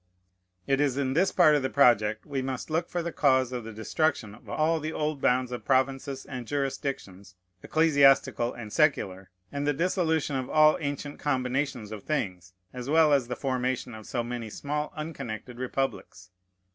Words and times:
It 0.65 0.81
is 0.81 0.97
in 0.97 1.13
this 1.13 1.31
part 1.31 1.53
of 1.53 1.61
the 1.61 1.69
project 1.69 2.25
we 2.25 2.41
must 2.41 2.71
look 2.71 2.89
for 2.89 3.03
the 3.03 3.11
cause 3.11 3.51
of 3.51 3.63
the 3.63 3.71
destruction 3.71 4.33
of 4.33 4.49
all 4.49 4.79
the 4.79 4.91
old 4.91 5.21
bounds 5.21 5.51
of 5.51 5.63
provinces 5.63 6.25
and 6.25 6.47
jurisdictions, 6.47 7.35
ecclesiastical 7.61 8.51
and 8.51 8.73
secular, 8.73 9.29
and 9.51 9.67
the 9.67 9.73
dissolution 9.73 10.35
of 10.35 10.49
all 10.49 10.75
ancient 10.79 11.19
combinations 11.19 11.91
of 11.91 12.01
things, 12.03 12.53
as 12.73 12.89
well 12.89 13.13
as 13.13 13.27
the 13.27 13.35
formation 13.35 13.93
of 13.93 14.07
so 14.07 14.23
many 14.23 14.49
small 14.49 14.91
unconnected 14.95 15.59
republics. 15.59 16.31